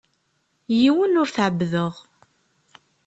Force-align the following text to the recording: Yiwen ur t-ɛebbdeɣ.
Yiwen 0.79 1.19
ur 1.21 1.27
t-ɛebbdeɣ. 1.29 1.93